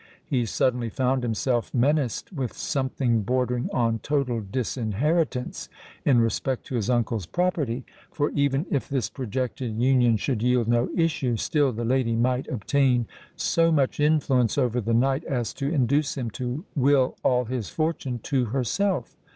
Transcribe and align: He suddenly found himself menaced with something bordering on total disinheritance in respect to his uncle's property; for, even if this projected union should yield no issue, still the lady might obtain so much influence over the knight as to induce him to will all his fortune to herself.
He 0.25 0.47
suddenly 0.47 0.89
found 0.89 1.21
himself 1.21 1.71
menaced 1.75 2.33
with 2.33 2.53
something 2.53 3.21
bordering 3.21 3.69
on 3.71 3.99
total 3.99 4.41
disinheritance 4.41 5.69
in 6.03 6.19
respect 6.19 6.65
to 6.65 6.75
his 6.75 6.89
uncle's 6.89 7.27
property; 7.27 7.85
for, 8.11 8.31
even 8.31 8.65
if 8.71 8.89
this 8.89 9.11
projected 9.11 9.79
union 9.79 10.17
should 10.17 10.41
yield 10.41 10.67
no 10.67 10.89
issue, 10.97 11.37
still 11.37 11.71
the 11.71 11.85
lady 11.85 12.15
might 12.15 12.47
obtain 12.47 13.05
so 13.35 13.71
much 13.71 13.99
influence 13.99 14.57
over 14.57 14.81
the 14.81 14.95
knight 14.95 15.23
as 15.25 15.53
to 15.53 15.71
induce 15.71 16.17
him 16.17 16.31
to 16.31 16.65
will 16.75 17.15
all 17.21 17.45
his 17.45 17.69
fortune 17.69 18.17
to 18.23 18.45
herself. 18.45 19.15